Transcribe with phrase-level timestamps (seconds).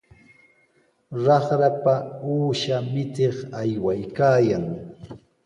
[1.25, 1.93] Raqrapa
[2.31, 4.65] uusha michiq aywaykaayan.